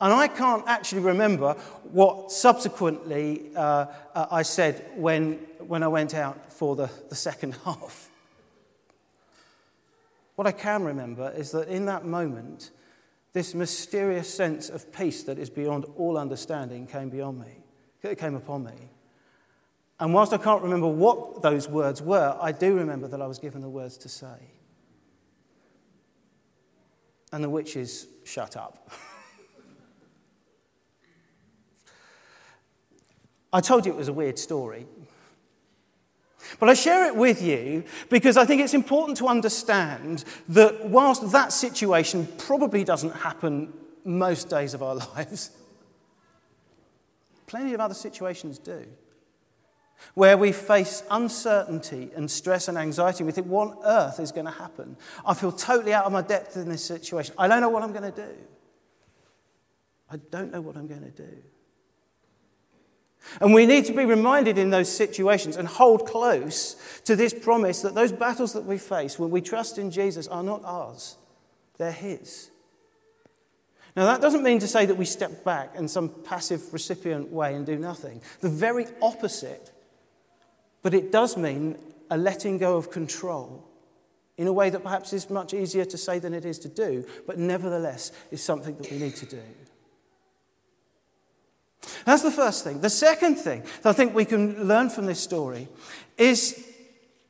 And 0.00 0.12
I 0.12 0.26
can't 0.26 0.64
actually 0.66 1.02
remember 1.02 1.52
what 1.84 2.32
subsequently 2.32 3.52
uh, 3.54 3.86
uh, 4.16 4.26
I 4.32 4.42
said 4.42 4.84
when, 4.96 5.34
when 5.60 5.84
I 5.84 5.86
went 5.86 6.12
out 6.12 6.50
for 6.50 6.74
the, 6.74 6.90
the 7.08 7.14
second 7.14 7.54
half. 7.64 8.10
What 10.34 10.48
I 10.48 10.50
can 10.50 10.82
remember 10.82 11.32
is 11.36 11.52
that 11.52 11.68
in 11.68 11.86
that 11.86 12.04
moment, 12.04 12.72
this 13.32 13.54
mysterious 13.54 14.32
sense 14.32 14.68
of 14.68 14.92
peace 14.92 15.22
that 15.24 15.38
is 15.38 15.48
beyond 15.48 15.86
all 15.96 16.18
understanding 16.18 16.86
came 16.86 17.08
beyond 17.08 17.40
me. 17.40 17.64
It 18.02 18.18
came 18.18 18.34
upon 18.34 18.64
me. 18.64 18.90
And 20.00 20.12
whilst 20.12 20.32
I 20.32 20.38
can't 20.38 20.62
remember 20.62 20.88
what 20.88 21.42
those 21.42 21.68
words 21.68 22.02
were, 22.02 22.36
I 22.40 22.50
do 22.52 22.74
remember 22.76 23.06
that 23.08 23.22
I 23.22 23.26
was 23.26 23.38
given 23.38 23.62
the 23.62 23.68
words 23.68 23.96
to 23.98 24.08
say. 24.08 24.50
And 27.32 27.42
the 27.42 27.48
witches 27.48 28.08
shut 28.24 28.56
up. 28.56 28.90
I 33.52 33.60
told 33.60 33.86
you 33.86 33.92
it 33.92 33.96
was 33.96 34.08
a 34.08 34.12
weird 34.12 34.38
story. 34.38 34.86
But 36.58 36.68
I 36.68 36.74
share 36.74 37.06
it 37.06 37.16
with 37.16 37.42
you 37.42 37.84
because 38.08 38.36
I 38.36 38.44
think 38.44 38.62
it's 38.62 38.74
important 38.74 39.18
to 39.18 39.28
understand 39.28 40.24
that 40.48 40.86
whilst 40.86 41.32
that 41.32 41.52
situation 41.52 42.28
probably 42.38 42.84
doesn't 42.84 43.12
happen 43.12 43.72
most 44.04 44.48
days 44.48 44.74
of 44.74 44.82
our 44.82 44.94
lives, 45.16 45.50
plenty 47.46 47.74
of 47.74 47.80
other 47.80 47.94
situations 47.94 48.58
do. 48.58 48.86
Where 50.14 50.36
we 50.36 50.50
face 50.50 51.04
uncertainty 51.10 52.10
and 52.16 52.28
stress 52.28 52.68
and 52.68 52.76
anxiety, 52.76 53.22
we 53.22 53.30
think, 53.30 53.46
what 53.46 53.68
on 53.68 53.78
earth 53.84 54.18
is 54.18 54.32
going 54.32 54.46
to 54.46 54.52
happen? 54.52 54.96
I 55.24 55.34
feel 55.34 55.52
totally 55.52 55.92
out 55.92 56.06
of 56.06 56.12
my 56.12 56.22
depth 56.22 56.56
in 56.56 56.68
this 56.68 56.84
situation. 56.84 57.34
I 57.38 57.46
don't 57.46 57.60
know 57.60 57.68
what 57.68 57.82
I'm 57.82 57.92
going 57.92 58.10
to 58.12 58.22
do. 58.26 58.34
I 60.10 60.16
don't 60.30 60.52
know 60.52 60.60
what 60.60 60.76
I'm 60.76 60.88
going 60.88 61.02
to 61.02 61.10
do. 61.10 61.42
And 63.40 63.54
we 63.54 63.66
need 63.66 63.84
to 63.86 63.92
be 63.92 64.04
reminded 64.04 64.58
in 64.58 64.70
those 64.70 64.94
situations 64.94 65.56
and 65.56 65.66
hold 65.66 66.06
close 66.06 66.76
to 67.04 67.16
this 67.16 67.32
promise 67.32 67.82
that 67.82 67.94
those 67.94 68.12
battles 68.12 68.52
that 68.52 68.64
we 68.64 68.78
face 68.78 69.18
when 69.18 69.30
we 69.30 69.40
trust 69.40 69.78
in 69.78 69.90
Jesus 69.90 70.28
are 70.28 70.42
not 70.42 70.62
ours, 70.64 71.16
they're 71.78 71.92
His. 71.92 72.50
Now, 73.94 74.06
that 74.06 74.22
doesn't 74.22 74.42
mean 74.42 74.58
to 74.60 74.68
say 74.68 74.86
that 74.86 74.96
we 74.96 75.04
step 75.04 75.44
back 75.44 75.74
in 75.76 75.86
some 75.86 76.08
passive 76.08 76.72
recipient 76.72 77.30
way 77.30 77.54
and 77.54 77.66
do 77.66 77.76
nothing. 77.76 78.22
The 78.40 78.48
very 78.48 78.86
opposite. 79.02 79.70
But 80.82 80.94
it 80.94 81.12
does 81.12 81.36
mean 81.36 81.78
a 82.10 82.16
letting 82.16 82.58
go 82.58 82.76
of 82.76 82.90
control 82.90 83.68
in 84.38 84.46
a 84.46 84.52
way 84.52 84.70
that 84.70 84.82
perhaps 84.82 85.12
is 85.12 85.28
much 85.28 85.52
easier 85.52 85.84
to 85.84 85.98
say 85.98 86.18
than 86.18 86.32
it 86.32 86.44
is 86.44 86.58
to 86.60 86.68
do, 86.68 87.06
but 87.26 87.38
nevertheless 87.38 88.12
is 88.30 88.42
something 88.42 88.76
that 88.76 88.90
we 88.90 88.98
need 88.98 89.14
to 89.16 89.26
do. 89.26 89.42
That's 92.04 92.22
the 92.22 92.30
first 92.30 92.64
thing. 92.64 92.80
The 92.80 92.90
second 92.90 93.36
thing 93.36 93.62
that 93.82 93.90
I 93.90 93.92
think 93.92 94.14
we 94.14 94.24
can 94.24 94.64
learn 94.64 94.90
from 94.90 95.06
this 95.06 95.20
story 95.20 95.68
is 96.18 96.66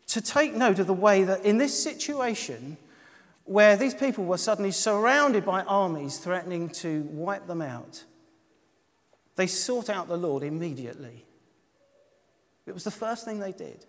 to 0.08 0.20
take 0.20 0.54
note 0.54 0.78
of 0.78 0.86
the 0.86 0.94
way 0.94 1.24
that 1.24 1.44
in 1.44 1.58
this 1.58 1.82
situation, 1.82 2.76
where 3.44 3.76
these 3.76 3.94
people 3.94 4.24
were 4.24 4.38
suddenly 4.38 4.70
surrounded 4.70 5.44
by 5.44 5.62
armies 5.62 6.18
threatening 6.18 6.68
to 6.68 7.02
wipe 7.10 7.46
them 7.46 7.62
out, 7.62 8.04
they 9.36 9.46
sought 9.46 9.88
out 9.88 10.08
the 10.08 10.16
Lord 10.16 10.42
immediately. 10.42 11.24
It 12.66 12.74
was 12.74 12.84
the 12.84 12.90
first 12.90 13.24
thing 13.24 13.40
they 13.40 13.52
did. 13.52 13.86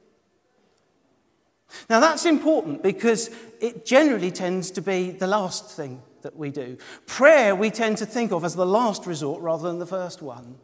Now, 1.90 2.00
that's 2.00 2.26
important 2.26 2.84
because 2.84 3.30
it 3.60 3.86
generally 3.86 4.32
tends 4.32 4.72
to 4.72 4.82
be 4.82 5.12
the 5.12 5.28
last 5.28 5.72
thing 5.72 6.02
that 6.22 6.36
we 6.36 6.50
do. 6.52 6.78
Prayer 7.06 7.56
we 7.56 7.70
tend 7.70 7.98
to 7.98 8.06
think 8.06 8.32
of 8.32 8.44
as 8.44 8.56
the 8.56 8.66
last 8.66 9.06
resort 9.06 9.42
rather 9.42 9.68
than 9.68 9.80
the 9.80 9.86
first 9.86 10.22
one. 10.22 10.56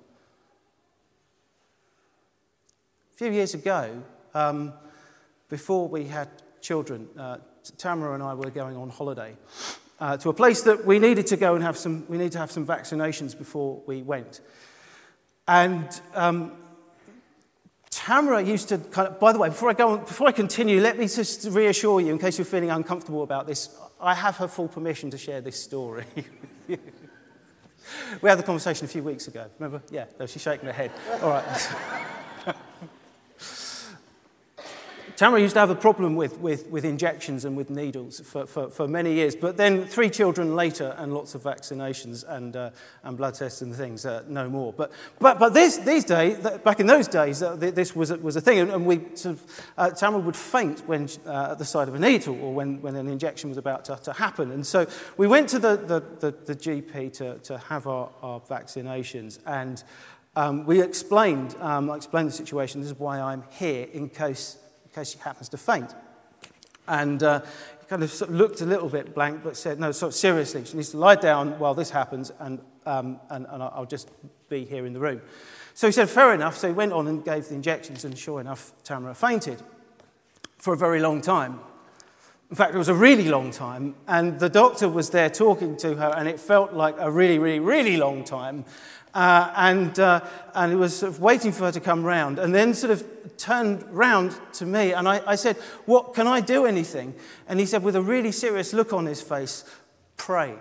A 3.08 3.08
few 3.19 3.33
years 3.33 3.53
ago, 3.53 4.01
um, 4.33 4.71
before 5.49 5.89
we 5.89 6.05
had 6.05 6.29
children, 6.61 7.05
uh, 7.19 7.35
Tamara 7.77 8.13
and 8.13 8.23
I 8.23 8.33
were 8.33 8.49
going 8.49 8.77
on 8.77 8.89
holiday 8.89 9.35
uh, 9.99 10.15
to 10.15 10.29
a 10.29 10.33
place 10.33 10.61
that 10.61 10.85
we 10.85 10.99
needed 10.99 11.27
to 11.27 11.35
go 11.35 11.53
and 11.53 11.61
have 11.61 11.77
some, 11.77 12.05
we 12.07 12.17
needed 12.17 12.31
to 12.31 12.37
have 12.37 12.49
some 12.49 12.65
vaccinations 12.65 13.37
before 13.37 13.81
we 13.85 14.03
went. 14.03 14.39
And 15.49 15.89
um, 16.13 16.53
Tamara 17.89 18.41
used 18.41 18.69
to 18.69 18.77
kind 18.77 19.09
of, 19.09 19.19
by 19.19 19.33
the 19.33 19.39
way, 19.39 19.49
before 19.49 19.69
I 19.69 19.73
go 19.73 19.89
on, 19.89 19.99
before 20.05 20.29
I 20.29 20.31
continue, 20.31 20.79
let 20.79 20.97
me 20.97 21.05
just 21.05 21.45
reassure 21.49 21.99
you, 21.99 22.13
in 22.13 22.19
case 22.19 22.37
you're 22.37 22.45
feeling 22.45 22.71
uncomfortable 22.71 23.23
about 23.23 23.45
this, 23.47 23.77
I 23.99 24.13
have 24.13 24.37
her 24.37 24.47
full 24.47 24.69
permission 24.69 25.11
to 25.11 25.17
share 25.17 25.41
this 25.41 25.61
story. 25.61 26.05
we 26.69 26.77
had 28.29 28.39
the 28.39 28.43
conversation 28.43 28.85
a 28.85 28.87
few 28.87 29.03
weeks 29.03 29.27
ago. 29.27 29.45
Remember? 29.59 29.83
Yeah, 29.91 30.05
no, 30.17 30.25
she's 30.25 30.41
shaking 30.41 30.67
her 30.67 30.71
head. 30.71 30.91
All 31.21 31.31
right. 31.31 32.55
Tamara 35.19 35.41
used 35.41 35.55
to 35.55 35.59
have 35.59 35.69
a 35.69 35.75
problem 35.75 36.15
with, 36.15 36.39
with, 36.39 36.67
with 36.67 36.85
injections 36.85 37.43
and 37.43 37.57
with 37.57 37.69
needles 37.69 38.21
for, 38.21 38.45
for, 38.45 38.69
for, 38.69 38.87
many 38.87 39.11
years, 39.15 39.35
but 39.35 39.57
then 39.57 39.85
three 39.85 40.09
children 40.09 40.55
later 40.55 40.95
and 40.97 41.13
lots 41.13 41.35
of 41.35 41.43
vaccinations 41.43 42.23
and, 42.25 42.55
uh, 42.55 42.69
and 43.03 43.17
blood 43.17 43.33
tests 43.33 43.61
and 43.61 43.75
things, 43.75 44.05
uh, 44.05 44.23
no 44.29 44.47
more. 44.47 44.71
But, 44.71 44.93
but, 45.19 45.37
but 45.37 45.53
this, 45.53 45.75
these 45.75 46.05
days, 46.05 46.37
back 46.63 46.79
in 46.79 46.87
those 46.87 47.09
days, 47.09 47.43
uh, 47.43 47.57
this 47.57 47.93
was 47.93 48.11
a, 48.11 48.17
was 48.17 48.37
a 48.37 48.41
thing, 48.41 48.59
and, 48.59 48.71
and 48.71 48.85
we 48.85 49.01
sort 49.15 49.35
of, 49.35 49.65
uh, 49.77 49.89
Tamara 49.89 50.21
would 50.21 50.37
faint 50.37 50.87
when, 50.87 51.09
uh, 51.25 51.49
at 51.51 51.57
the 51.57 51.65
side 51.65 51.89
of 51.89 51.95
a 51.95 51.99
needle 51.99 52.41
or 52.41 52.53
when, 52.53 52.81
when 52.81 52.95
an 52.95 53.09
injection 53.09 53.49
was 53.49 53.57
about 53.57 53.83
to, 53.83 53.97
to 53.97 54.13
happen. 54.13 54.51
And 54.51 54.65
so 54.65 54.87
we 55.17 55.27
went 55.27 55.49
to 55.49 55.59
the, 55.59 55.75
the, 55.75 56.31
the, 56.31 56.53
the 56.53 56.55
GP 56.55 57.11
to, 57.15 57.39
to 57.39 57.57
have 57.57 57.87
our, 57.87 58.09
our 58.21 58.39
vaccinations, 58.39 59.39
and 59.45 59.83
um, 60.37 60.65
we 60.65 60.81
explained, 60.81 61.57
um, 61.59 61.91
I 61.91 61.97
explained 61.97 62.29
the 62.29 62.31
situation, 62.31 62.79
this 62.79 62.91
is 62.91 62.97
why 62.97 63.19
I'm 63.19 63.43
here, 63.49 63.85
in 63.91 64.07
case 64.07 64.55
case 64.99 65.11
she 65.11 65.19
happens 65.19 65.49
to 65.49 65.57
faint. 65.57 65.95
And 66.87 67.21
uh, 67.23 67.41
he 67.79 67.85
kind 67.87 68.03
of, 68.03 68.11
sort 68.11 68.31
of 68.31 68.35
looked 68.35 68.61
a 68.61 68.65
little 68.65 68.89
bit 68.89 69.13
blank, 69.13 69.41
but 69.43 69.55
said, 69.55 69.79
No, 69.79 69.91
sort 69.91 70.11
of 70.13 70.15
seriously, 70.15 70.65
she 70.65 70.77
needs 70.77 70.91
to 70.91 70.97
lie 70.97 71.15
down 71.15 71.57
while 71.59 71.73
this 71.73 71.91
happens, 71.91 72.31
and, 72.39 72.59
um, 72.85 73.19
and, 73.29 73.45
and 73.49 73.63
I'll 73.63 73.85
just 73.85 74.09
be 74.49 74.65
here 74.65 74.85
in 74.85 74.93
the 74.93 74.99
room. 74.99 75.21
So 75.73 75.87
he 75.87 75.93
said, 75.93 76.09
Fair 76.09 76.33
enough. 76.33 76.57
So 76.57 76.67
he 76.67 76.73
went 76.73 76.93
on 76.93 77.07
and 77.07 77.23
gave 77.23 77.47
the 77.47 77.55
injections, 77.55 78.05
and 78.05 78.17
sure 78.17 78.41
enough, 78.41 78.73
Tamara 78.83 79.15
fainted 79.15 79.61
for 80.57 80.73
a 80.73 80.77
very 80.77 80.99
long 80.99 81.21
time. 81.21 81.59
In 82.49 82.55
fact, 82.55 82.73
it 82.73 82.79
was 82.79 82.89
a 82.89 82.95
really 82.95 83.29
long 83.29 83.51
time, 83.51 83.93
and 84.07 84.39
the 84.39 84.49
doctor 84.49 84.89
was 84.89 85.11
there 85.11 85.29
talking 85.29 85.77
to 85.77 85.95
her, 85.95 86.13
and 86.17 86.27
it 86.27 86.39
felt 86.39 86.73
like 86.73 86.95
a 86.97 87.11
really, 87.11 87.37
really, 87.37 87.59
really 87.59 87.95
long 87.95 88.23
time. 88.23 88.65
Uh, 89.13 89.51
and, 89.55 89.99
uh, 89.99 90.21
and 90.53 90.71
he 90.71 90.75
was 90.75 90.95
sort 90.95 91.11
of 91.11 91.19
waiting 91.19 91.51
for 91.51 91.65
her 91.65 91.71
to 91.71 91.79
come 91.79 92.03
round, 92.03 92.37
and 92.37 92.53
then 92.53 92.73
sort 92.73 92.91
of 92.91 93.03
turned 93.37 93.83
round 93.89 94.37
to 94.53 94.65
me, 94.65 94.93
and 94.93 95.07
I, 95.07 95.21
I 95.25 95.35
said, 95.35 95.55
What, 95.85 96.13
can 96.13 96.27
I 96.27 96.41
do 96.41 96.65
anything? 96.65 97.15
And 97.47 97.59
he 97.59 97.65
said, 97.65 97.81
with 97.81 97.95
a 97.95 98.01
really 98.01 98.31
serious 98.31 98.73
look 98.73 98.93
on 98.93 99.05
his 99.05 99.21
face, 99.21 99.63
Pray. 100.17 100.53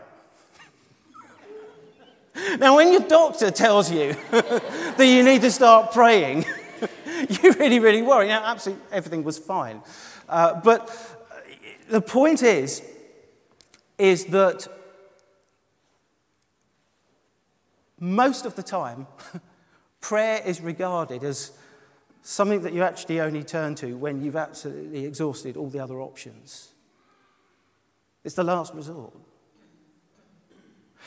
now, 2.59 2.77
when 2.77 2.93
your 2.93 3.03
doctor 3.03 3.51
tells 3.51 3.91
you 3.91 4.17
that 4.31 4.97
you 5.07 5.23
need 5.23 5.43
to 5.43 5.51
start 5.51 5.93
praying, 5.93 6.45
you 7.29 7.53
really, 7.53 7.81
really 7.81 8.03
worry. 8.03 8.29
Now, 8.29 8.45
absolutely 8.45 8.85
everything 8.93 9.25
was 9.25 9.39
fine. 9.39 9.83
Uh, 10.29 10.55
but 10.61 10.91
the 11.89 12.01
point 12.01 12.43
is, 12.43 12.83
is 13.99 14.27
that 14.27 14.69
most 18.01 18.47
of 18.47 18.55
the 18.55 18.63
time, 18.63 19.07
prayer 20.01 20.41
is 20.45 20.61
regarded 20.61 21.25
as 21.25 21.53
something 22.23 22.63
that 22.63 22.73
you 22.73 22.83
actually 22.83 23.21
only 23.21 23.43
turn 23.43 23.75
to 23.77 23.97
when 23.97 24.23
you've 24.23 24.37
absolutely 24.37 25.05
exhausted 25.05 25.57
all 25.57 25.69
the 25.69 25.81
other 25.81 26.01
options. 26.01 26.73
It's 28.25 28.35
the 28.35 28.45
last 28.45 28.75
resort. 28.75 29.15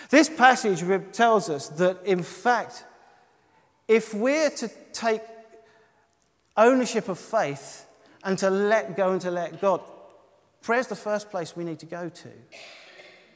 This 0.10 0.29
passage 0.29 0.83
tells 1.12 1.50
us 1.50 1.69
that, 1.69 2.03
in 2.05 2.24
fact, 2.24 2.86
if 3.88 4.13
we're 4.13 4.50
to 4.50 4.69
take 4.93 5.21
ownership 6.57 7.07
of 7.10 7.19
faith 7.19 7.86
and 8.24 8.38
to 8.39 8.50
let 8.50 8.95
go 8.98 9.12
and 9.12 9.21
to 9.21 9.31
let 9.31 9.62
God, 9.62 9.81
prayer 10.62 10.79
is 10.79 10.88
the 10.88 10.95
first 10.95 11.29
place 11.29 11.55
we 11.55 11.63
need 11.63 11.79
to 11.79 11.86
go 11.86 12.10
to. 12.10 12.29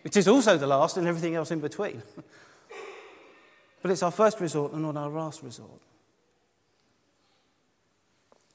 It 0.03 0.17
is 0.17 0.27
also 0.27 0.57
the 0.57 0.67
last 0.67 0.97
and 0.97 1.07
everything 1.07 1.35
else 1.35 1.51
in 1.51 1.59
between. 1.59 2.01
But 3.85 3.91
it's 3.91 4.01
our 4.01 4.09
first 4.09 4.39
resort 4.39 4.73
and 4.73 4.81
not 4.81 4.97
our 4.97 5.11
last 5.11 5.43
resort. 5.43 5.79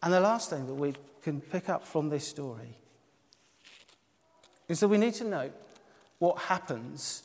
And 0.03 0.13
the 0.13 0.19
last 0.19 0.51
thing 0.51 0.67
that 0.67 0.75
we 0.75 0.95
can 1.23 1.41
pick 1.41 1.69
up 1.69 1.87
from 1.87 2.09
this 2.09 2.27
story 2.27 2.77
is 4.67 4.81
that 4.81 4.89
we 4.89 4.99
need 4.99 5.15
to 5.15 5.25
note 5.25 5.53
what 6.19 6.37
happens 6.37 7.23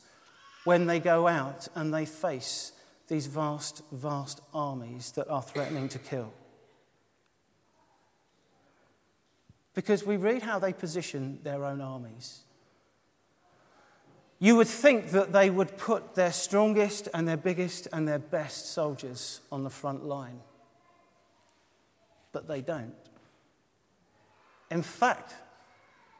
when 0.62 0.86
they 0.86 1.00
go 1.00 1.26
out 1.26 1.66
and 1.74 1.92
they 1.92 2.06
face 2.06 2.70
these 3.08 3.26
vast, 3.26 3.82
vast 3.90 4.40
armies 4.54 5.10
that 5.16 5.26
are 5.26 5.42
threatening 5.42 5.88
to 5.88 5.98
kill. 5.98 6.32
Because 9.74 10.06
we 10.06 10.16
read 10.16 10.44
how 10.44 10.60
they 10.60 10.72
position 10.72 11.40
their 11.42 11.64
own 11.64 11.80
armies. 11.80 12.44
You 14.38 14.56
would 14.56 14.68
think 14.68 15.10
that 15.10 15.32
they 15.32 15.48
would 15.48 15.78
put 15.78 16.14
their 16.14 16.32
strongest 16.32 17.08
and 17.14 17.26
their 17.26 17.36
biggest 17.36 17.88
and 17.92 18.06
their 18.06 18.18
best 18.18 18.72
soldiers 18.72 19.40
on 19.50 19.64
the 19.64 19.70
front 19.70 20.04
line. 20.04 20.40
But 22.32 22.46
they 22.46 22.60
don't. 22.60 22.94
In 24.70 24.82
fact, 24.82 25.34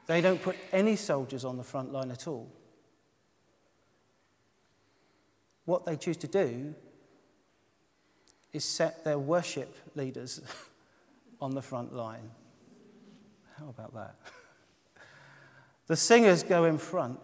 they 0.06 0.20
don't 0.20 0.40
put 0.40 0.56
any 0.72 0.96
soldiers 0.96 1.44
on 1.44 1.56
the 1.56 1.62
front 1.62 1.92
line 1.92 2.10
at 2.10 2.26
all. 2.26 2.48
What 5.66 5.84
they 5.84 5.96
choose 5.96 6.16
to 6.18 6.28
do 6.28 6.74
is 8.52 8.64
set 8.64 9.04
their 9.04 9.18
worship 9.18 9.76
leaders 9.94 10.40
on 11.40 11.54
the 11.54 11.60
front 11.60 11.94
line. 11.94 12.30
How 13.58 13.68
about 13.68 13.94
that? 13.94 14.16
The 15.88 15.94
singers 15.94 16.42
go 16.42 16.64
in 16.64 16.78
front, 16.78 17.20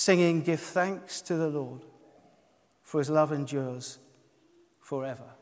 singing, 0.00 0.40
Give 0.40 0.58
thanks 0.58 1.20
to 1.22 1.36
the 1.36 1.48
Lord, 1.48 1.82
for 2.82 2.98
his 2.98 3.10
love 3.10 3.32
endures 3.32 3.98
forever. 4.80 5.34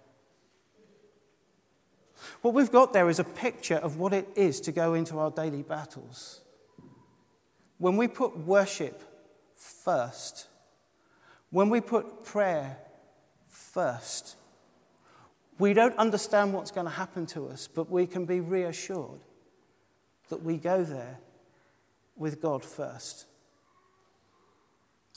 What 2.42 2.54
we've 2.54 2.72
got 2.72 2.92
there 2.92 3.08
is 3.08 3.20
a 3.20 3.24
picture 3.24 3.76
of 3.76 3.96
what 3.98 4.12
it 4.12 4.28
is 4.34 4.60
to 4.62 4.72
go 4.72 4.94
into 4.94 5.18
our 5.20 5.30
daily 5.30 5.62
battles. 5.62 6.40
When 7.78 7.96
we 7.96 8.08
put 8.08 8.36
worship 8.36 9.00
first, 9.54 10.48
when 11.50 11.70
we 11.70 11.80
put 11.80 12.24
prayer 12.24 12.78
first, 13.46 14.34
we 15.60 15.72
don't 15.72 15.96
understand 15.96 16.52
what's 16.52 16.72
going 16.72 16.86
to 16.86 16.92
happen 16.92 17.26
to 17.26 17.48
us, 17.48 17.68
but 17.68 17.88
we 17.88 18.06
can 18.06 18.24
be 18.24 18.40
reassured 18.40 19.20
that 20.28 20.42
we 20.42 20.56
go 20.56 20.82
there 20.82 21.18
with 22.16 22.40
God 22.42 22.64
first. 22.64 23.26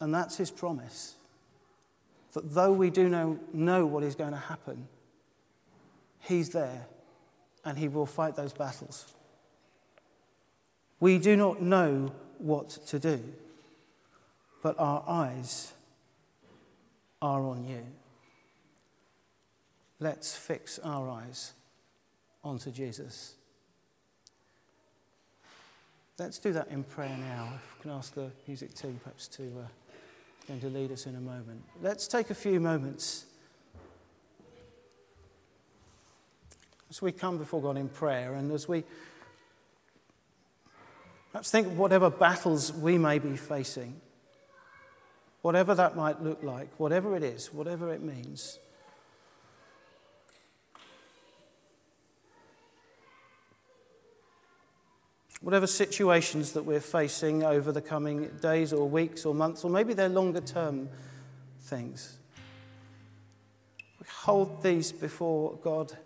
And 0.02 0.14
that's 0.14 0.36
his 0.36 0.50
promise. 0.50 1.16
That 2.34 2.54
though 2.54 2.74
we 2.74 2.90
do 2.90 3.08
know, 3.08 3.40
know 3.54 3.86
what 3.86 4.04
is 4.04 4.16
going 4.16 4.32
to 4.32 4.38
happen, 4.38 4.88
he's 6.20 6.50
there 6.50 6.88
and 7.64 7.78
he 7.78 7.88
will 7.88 8.08
fight 8.08 8.36
those 8.36 8.52
battles. 8.52 9.14
We 11.00 11.20
do 11.20 11.38
not 11.38 11.62
know 11.62 12.12
what 12.40 12.70
to 12.88 13.00
do, 13.00 13.24
but 14.64 14.76
our 14.80 15.04
eyes 15.08 15.72
are 17.22 17.44
on 17.44 17.66
you. 17.68 17.86
Let's 20.00 20.36
fix 20.36 20.80
our 20.80 21.10
eyes 21.10 21.54
onto 22.44 22.72
Jesus. 22.72 23.36
Let's 26.18 26.40
do 26.40 26.54
that 26.54 26.70
in 26.70 26.84
prayer 26.84 27.16
now. 27.18 27.54
If 27.56 27.76
we 27.78 27.82
can 27.84 27.92
ask 27.92 28.16
the 28.16 28.32
music 28.48 28.74
team 28.74 29.00
perhaps 29.04 29.28
to 29.30 29.44
uh, 29.44 29.68
going 30.48 30.60
to 30.62 30.70
lead 30.70 30.92
us 30.92 31.06
in 31.06 31.16
a 31.16 31.22
moment. 31.22 31.64
Let's 31.82 32.08
take 32.08 32.30
a 32.30 32.36
few 32.36 32.60
moments 32.60 33.26
as 36.90 37.02
we 37.02 37.12
come 37.12 37.38
before 37.38 37.62
God 37.62 37.78
in 37.78 37.90
prayer 37.90 38.34
and 38.34 38.52
as 38.52 38.68
we 38.68 38.84
perhaps 41.32 41.52
think 41.52 41.68
of 41.68 41.78
whatever 41.78 42.10
battles 42.10 42.74
we 42.74 42.98
may 42.98 43.20
be 43.20 43.38
facing, 43.38 44.02
whatever 45.42 45.74
that 45.76 45.96
might 45.96 46.22
look 46.22 46.44
like, 46.44 46.70
whatever 46.80 47.16
it 47.16 47.24
is, 47.24 47.54
whatever 47.54 47.94
it 47.94 48.02
means. 48.02 48.60
Whatever 55.42 55.66
situations 55.66 56.52
that 56.54 56.64
we're 56.64 56.80
facing 56.80 57.44
over 57.44 57.72
the 57.72 57.82
coming 57.82 58.30
days 58.42 58.72
or 58.72 58.88
weeks 58.88 59.26
or 59.26 59.34
months, 59.34 59.64
or 59.64 59.72
maybe 59.72 59.94
they're 59.94 60.08
longer 60.08 60.40
term 60.40 60.88
things, 61.62 62.20
we 64.00 64.06
hold 64.08 64.62
these 64.62 64.92
before 64.92 65.56
God 65.64 65.98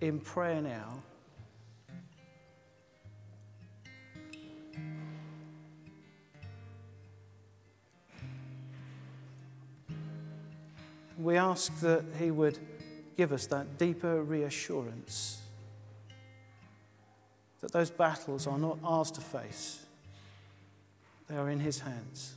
in 0.00 0.20
prayer 0.20 0.62
now. 0.62 1.02
We 11.18 11.36
ask 11.36 11.80
that 11.80 12.04
He 12.20 12.30
would 12.30 12.58
give 13.16 13.32
us 13.32 13.46
that 13.46 13.78
deeper 13.78 14.22
reassurance 14.22 15.42
that 17.60 17.72
those 17.72 17.90
battles 17.90 18.46
are 18.46 18.58
not 18.58 18.78
ours 18.84 19.10
to 19.12 19.20
face, 19.20 19.84
they 21.28 21.36
are 21.36 21.50
in 21.50 21.60
His 21.60 21.80
hands. 21.80 22.34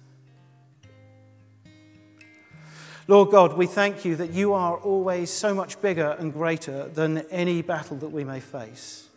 Lord 3.07 3.31
God, 3.31 3.57
we 3.57 3.65
thank 3.65 4.05
you 4.05 4.15
that 4.17 4.33
you 4.33 4.53
are 4.53 4.77
always 4.77 5.31
so 5.31 5.53
much 5.55 5.81
bigger 5.81 6.15
and 6.19 6.31
greater 6.31 6.89
than 6.89 7.19
any 7.31 7.63
battle 7.63 7.97
that 7.97 8.11
we 8.11 8.23
may 8.23 8.39
face. 8.39 9.07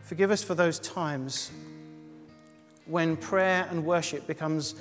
Forgive 0.00 0.30
us 0.30 0.42
for 0.42 0.54
those 0.54 0.78
times 0.78 1.50
when 2.86 3.16
prayer 3.16 3.68
and 3.70 3.84
worship 3.84 4.26
becomes 4.26 4.74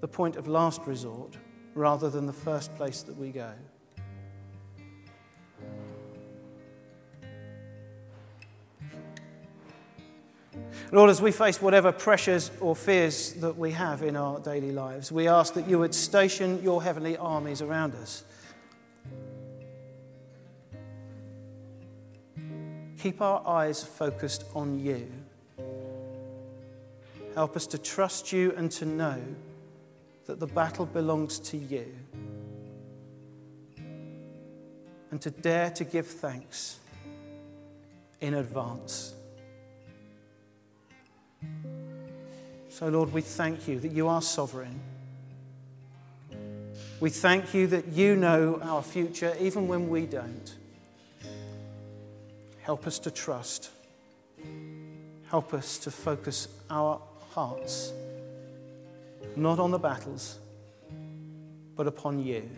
the 0.00 0.08
point 0.08 0.34
of 0.34 0.48
last 0.48 0.82
resort 0.84 1.36
rather 1.74 2.10
than 2.10 2.26
the 2.26 2.32
first 2.32 2.74
place 2.74 3.02
that 3.02 3.16
we 3.16 3.30
go. 3.30 3.52
Lord, 10.94 11.08
as 11.08 11.22
we 11.22 11.32
face 11.32 11.62
whatever 11.62 11.90
pressures 11.90 12.50
or 12.60 12.76
fears 12.76 13.32
that 13.34 13.56
we 13.56 13.70
have 13.70 14.02
in 14.02 14.14
our 14.14 14.38
daily 14.40 14.72
lives, 14.72 15.10
we 15.10 15.26
ask 15.26 15.54
that 15.54 15.66
you 15.66 15.78
would 15.78 15.94
station 15.94 16.62
your 16.62 16.82
heavenly 16.82 17.16
armies 17.16 17.62
around 17.62 17.94
us. 17.94 18.24
Keep 22.98 23.22
our 23.22 23.42
eyes 23.48 23.82
focused 23.82 24.44
on 24.54 24.78
you. 24.78 25.10
Help 27.34 27.56
us 27.56 27.66
to 27.68 27.78
trust 27.78 28.30
you 28.30 28.52
and 28.58 28.70
to 28.72 28.84
know 28.84 29.18
that 30.26 30.40
the 30.40 30.46
battle 30.46 30.84
belongs 30.84 31.38
to 31.38 31.56
you. 31.56 31.90
And 35.10 35.22
to 35.22 35.30
dare 35.30 35.70
to 35.70 35.84
give 35.84 36.06
thanks 36.06 36.80
in 38.20 38.34
advance. 38.34 39.14
So, 42.68 42.88
Lord, 42.88 43.12
we 43.12 43.20
thank 43.20 43.68
you 43.68 43.78
that 43.80 43.92
you 43.92 44.08
are 44.08 44.22
sovereign. 44.22 44.80
We 47.00 47.10
thank 47.10 47.52
you 47.54 47.66
that 47.68 47.88
you 47.88 48.16
know 48.16 48.60
our 48.62 48.82
future 48.82 49.36
even 49.40 49.68
when 49.68 49.88
we 49.88 50.06
don't. 50.06 50.54
Help 52.60 52.86
us 52.86 52.98
to 53.00 53.10
trust. 53.10 53.70
Help 55.28 55.52
us 55.52 55.78
to 55.78 55.90
focus 55.90 56.48
our 56.70 57.00
hearts 57.30 57.92
not 59.36 59.58
on 59.58 59.70
the 59.70 59.78
battles, 59.78 60.38
but 61.76 61.86
upon 61.86 62.24
you. 62.24 62.48